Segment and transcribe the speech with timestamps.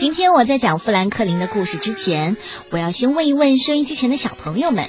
[0.00, 2.38] 今天我在讲富兰克林的故事之前，
[2.70, 4.88] 我要先问一问收音机前的小朋友们，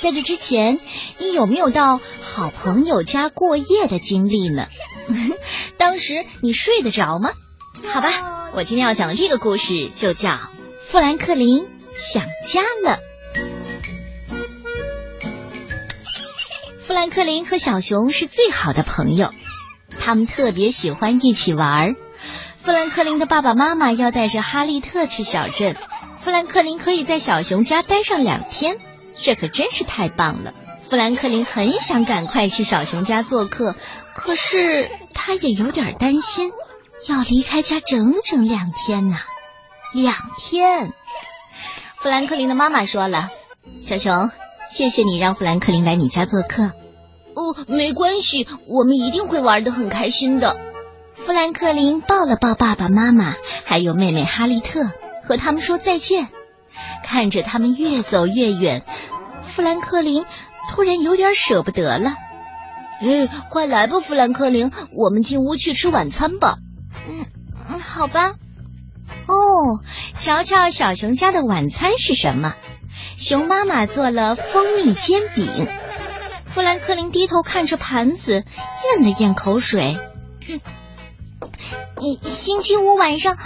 [0.00, 0.78] 在这之前，
[1.18, 4.68] 你有没有到好朋友家过夜的经历呢？
[5.78, 7.32] 当时你睡得着吗？
[7.88, 10.30] 好吧，我今天要讲的这个故事就叫
[10.80, 11.66] 《富兰克林
[11.98, 13.00] 想家了》。
[16.86, 19.32] 富兰克林和小熊是最好的朋友，
[19.98, 21.96] 他们特别喜欢一起玩儿。
[22.62, 25.76] 富兰克林的爸爸妈妈要带着哈利特去小镇，
[26.16, 28.76] 富兰克林可以在小熊家待上两天，
[29.18, 30.54] 这可真是太棒了。
[30.88, 33.74] 富兰克林很想赶快去小熊家做客，
[34.14, 36.52] 可是他也有点担心，
[37.08, 39.16] 要离开家整整两天呢。
[39.92, 40.92] 两天，
[41.96, 43.30] 富兰克林的妈妈说了
[43.82, 44.30] ：“小熊，
[44.70, 46.62] 谢谢你让富兰克林来你家做客。
[47.34, 50.56] 哦，没关系，我们一定会玩得很开心的。”
[51.24, 54.90] 富兰克林抱了抱爸爸妈妈，还有妹妹哈利特，
[55.24, 56.28] 和他们说再见。
[57.04, 58.84] 看着他们越走越远，
[59.42, 60.24] 富兰克林
[60.68, 62.14] 突然有点舍不得了。
[63.00, 66.56] 哎，快来吧，富兰克林，我们进屋去吃晚餐吧。
[67.08, 67.26] 嗯
[67.70, 68.32] 嗯，好吧。
[69.28, 69.80] 哦，
[70.18, 72.54] 瞧瞧小熊家的晚餐是什么？
[73.16, 75.68] 熊妈妈做了蜂蜜煎饼。
[76.46, 78.44] 富兰克林低头看着盘子，
[78.96, 79.96] 咽了咽口水。
[80.48, 80.60] 嗯。
[82.28, 83.36] 星期五晚上，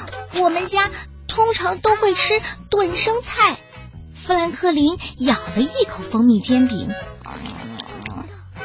[0.40, 0.90] 我们家
[1.28, 2.40] 通常都会吃
[2.70, 3.58] 炖生菜。
[4.14, 6.88] 富兰克林咬了一口蜂蜜煎饼，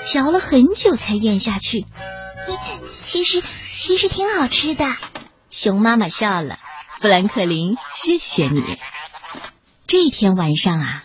[0.03, 1.85] 嚼了很久才咽下去。
[3.05, 3.43] 其实
[3.75, 4.85] 其实挺好吃的。
[5.49, 6.57] 熊妈妈笑了。
[6.99, 8.63] 富兰克林，谢谢你。
[9.87, 11.03] 这天晚上啊，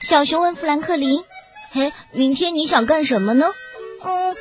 [0.00, 1.24] 小熊问富兰克林
[1.72, 3.46] ：“嘿，明天你想干什么呢
[4.04, 4.36] ？”“嗯，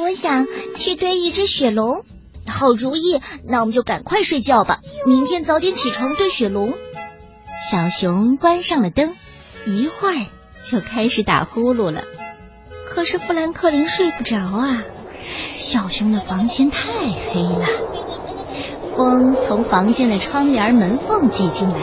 [0.00, 2.04] 我想去堆一只雪龙。”
[2.58, 6.74] 好主意，那我们就赶快睡觉吧，明天早点起床堆雪龙。
[7.70, 9.14] 小熊关上了灯，
[9.64, 10.26] 一会儿
[10.64, 12.02] 就开始打呼噜了。
[12.84, 14.82] 可是富兰克林睡不着啊，
[15.54, 16.90] 小熊的房间太
[17.30, 17.66] 黑了，
[18.96, 21.76] 风从房间的窗帘门缝挤进来，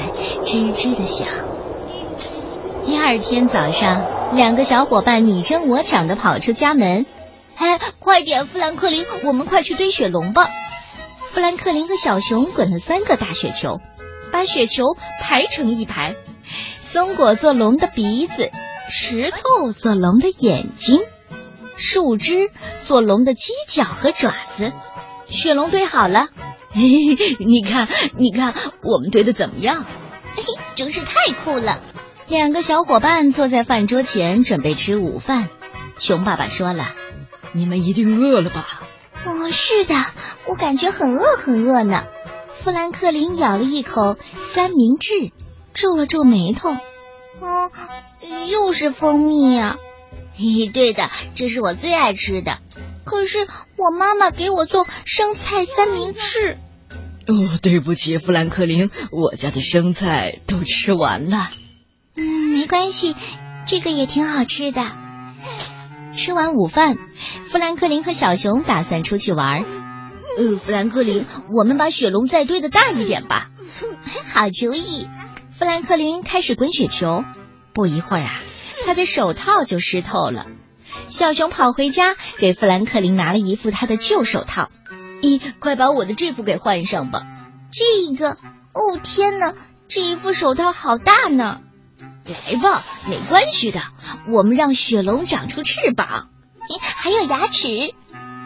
[0.43, 1.25] 吱吱的响。
[2.85, 7.05] 第二天早上，两个小伙伴你争我抢的跑出家门。
[7.55, 10.49] 哎，快点，富兰克林，我们快去堆雪龙吧！
[11.35, 13.81] 富兰克林和小熊滚了三个大雪球，
[14.31, 16.15] 把雪球排成一排。
[16.79, 18.51] 松果做龙的鼻子，
[18.89, 21.01] 石头做龙的眼睛，
[21.75, 22.49] 树枝
[22.87, 24.71] 做龙的犄角和爪子。
[25.27, 26.29] 雪龙堆好了，
[26.71, 29.83] 嘿嘿，你看，你看，我们堆的怎么样？
[30.37, 31.81] 嘿嘿，真是太酷了！
[32.29, 35.49] 两个小伙伴坐在饭桌前准备吃午饭。
[35.97, 36.93] 熊爸爸说了。
[37.51, 38.74] 你们一定饿了吧？
[39.25, 39.95] 哦，是的，
[40.47, 42.03] 我感觉很饿很饿呢。
[42.51, 44.17] 富兰克林咬了一口
[44.53, 45.31] 三明治，
[45.73, 46.69] 皱了皱眉头。
[47.39, 47.71] 哦，
[48.49, 49.77] 又是蜂蜜啊！
[50.37, 52.59] 嘿，对的，这是我最爱吃的。
[53.03, 53.47] 可是
[53.77, 56.57] 我妈妈给我做生菜三明治。
[57.27, 61.47] 哦，对不起，富兰克林，我家的生菜都吃完了。
[62.15, 63.15] 嗯，没关系，
[63.65, 65.04] 这个也挺好吃的。
[66.25, 66.97] 吃完午饭，
[67.45, 69.63] 富兰克林和小熊打算出去玩。
[70.39, 71.23] 呃，富兰克林，
[71.55, 73.51] 我们把雪龙再堆的大一点吧。
[74.33, 75.07] 好主意。
[75.51, 77.23] 富兰克林开始滚雪球，
[77.73, 78.33] 不一会儿啊，
[78.87, 80.47] 他的手套就湿透了。
[81.09, 84.69] 小熊跑回家，给富兰克林拿了一副他的旧手套。
[85.21, 87.21] 咦，快把我的这副给换上吧。
[87.71, 88.31] 这个？
[88.31, 89.53] 哦，天哪，
[89.87, 91.59] 这一副手套好大呢。
[92.25, 93.81] 来吧，没关系的，
[94.29, 96.29] 我们让雪龙长出翅膀，
[96.79, 97.93] 还有牙齿。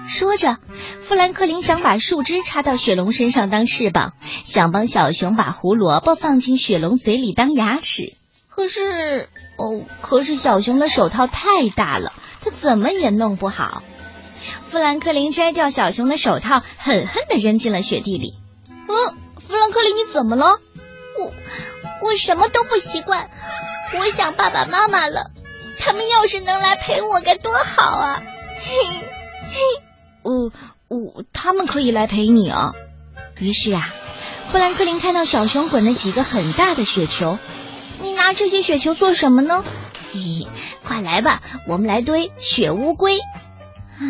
[0.08, 0.58] 说着，
[1.02, 4.14] 富兰克林想把树枝插到雪龙身上当翅膀，
[4.44, 8.14] 想帮小熊把胡萝卜放进雪龙嘴里当牙齿。
[8.50, 12.12] 可是，哦，可是小熊的手套太大了，
[12.42, 13.84] 他怎么也弄不好。
[14.66, 18.34] 富兰克林摘掉小熊的手套，狠狠的扔进了雪地里。
[18.88, 20.60] 呃，富兰克林，你怎么了？
[21.18, 21.34] 我，
[22.08, 23.30] 我什么都不习惯。
[23.97, 25.31] 我想爸爸妈妈了，
[25.80, 28.21] 他们要是能来陪我该多好啊！
[28.62, 28.75] 嘿，
[29.51, 29.59] 嘿，
[30.24, 30.51] 哦，
[30.88, 32.74] 我他们可以来陪你啊。
[33.39, 33.94] 于是啊，
[34.51, 37.38] 富兰克林看到小熊滚了几个很大的雪球，
[38.01, 39.63] 你拿这些雪球做什么呢？
[40.13, 40.47] 咦，
[40.83, 44.03] 快来吧，我们来堆雪乌龟啊！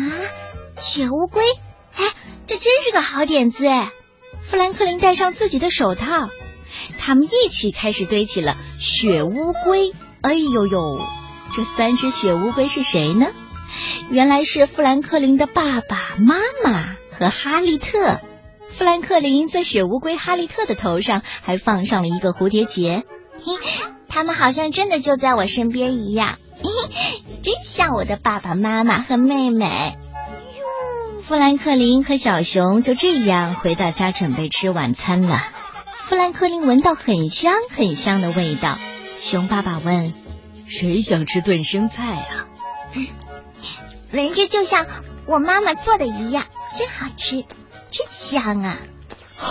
[0.80, 1.44] 雪乌龟，
[1.94, 2.04] 哎，
[2.46, 3.90] 这真是个好点子哎！
[4.42, 6.28] 富兰克林戴上自己的手套。
[6.98, 9.92] 他们一起开始堆起了雪乌龟。
[10.22, 11.06] 哎呦呦，
[11.54, 13.28] 这三只雪乌龟是谁呢？
[14.10, 18.20] 原来是富兰克林的爸爸妈妈和哈利特。
[18.68, 23.04] 富兰克林在雪乌龟哈利特的头上还放上了一个蝴蝶结。
[24.08, 26.38] 他们好像真的就在我身边一样，
[27.42, 29.96] 真像我的爸爸妈妈和妹妹。
[31.22, 35.40] 富兰克林和小熊就这样回到家准备吃晚餐了。
[36.10, 38.80] 富兰克林闻到很香很香的味道。
[39.16, 40.12] 熊爸爸问
[40.66, 42.48] ：“谁想吃炖生菜啊？”
[44.10, 44.88] 闻着就像
[45.24, 46.44] 我妈妈做的一样，
[46.76, 47.44] 真好吃，
[47.92, 48.78] 真香啊！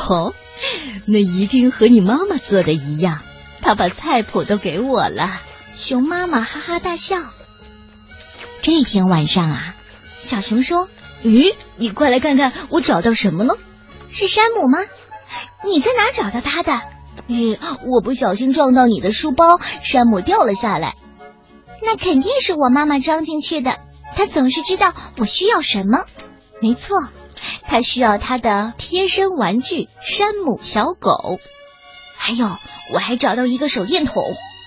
[0.09, 0.33] 哦，
[1.05, 3.21] 那一定和你妈妈做的一样。
[3.61, 5.39] 她把菜谱都给我了。
[5.73, 7.15] 熊妈妈哈哈大笑。
[8.61, 9.75] 这天晚上啊，
[10.19, 10.89] 小熊说。
[11.23, 13.57] 咦，你快来看看，我找到什么了？
[14.11, 14.79] 是山姆吗？
[15.65, 16.79] 你在哪找到他的？
[17.27, 20.95] 咦，我不小心撞到你的书包，山姆掉了下来。
[21.81, 23.77] 那肯定是我妈妈装进去的。
[24.15, 26.05] 她总是知道我需要什么。
[26.61, 26.97] 没错，
[27.63, 31.39] 她需要她的贴身玩具山姆小狗。
[32.17, 32.57] 还有，
[32.93, 34.23] 我还找到一个手电筒。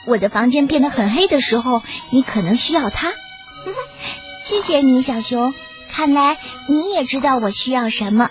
[0.06, 3.12] 我的房间变得很黑的时候，你可能需要它。
[4.44, 5.54] 谢谢你，小熊。
[5.90, 6.38] 看来
[6.68, 8.30] 你也知道我需要什么。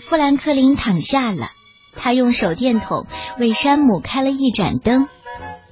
[0.00, 1.50] 富兰克林躺下了，
[1.96, 3.06] 他用手电筒
[3.38, 5.08] 为山姆开了一盏灯。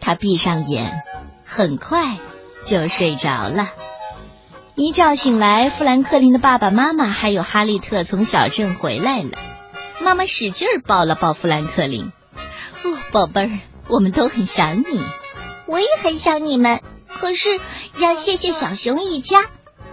[0.01, 1.03] 他闭上眼，
[1.45, 2.19] 很快
[2.67, 3.71] 就睡着了。
[4.75, 9.31] 一觉醒来，富兰克林的爸爸妈妈还有哈利特从小镇回来了。
[10.01, 12.11] 妈妈使劲抱了抱富兰克林
[12.83, 13.51] ：“哦，宝贝儿，
[13.89, 15.05] 我们都很想你。
[15.67, 16.81] 我也很想你们。
[17.21, 17.61] 可是
[17.99, 19.45] 要谢谢小熊一家。”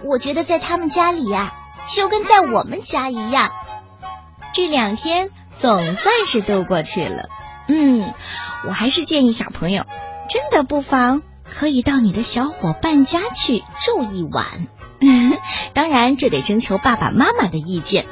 [0.02, 1.52] 我觉得在他们家里呀，
[1.94, 3.50] 就跟在我们家一样。
[4.54, 7.28] 这两天总算是度过去了。
[7.68, 8.12] 嗯，
[8.66, 9.84] 我还是建议小朋友，
[10.28, 14.46] 真的不妨可以到你的小伙伴家去住一晚。
[15.72, 18.06] 当然，这得征求爸爸妈妈的意见。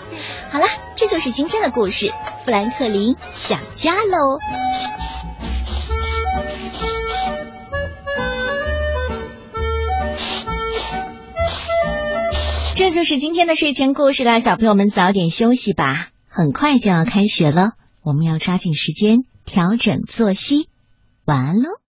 [0.51, 2.13] 好了，这就是今天的故事。
[2.45, 4.39] 富兰克林想家喽。
[12.75, 16.09] 这就是今天的睡前故事啦，小朋友们早点休息吧，
[16.39, 20.69] 很快就要开学了，我们要抓紧时间调整作息，
[21.25, 21.81] 晚安喽。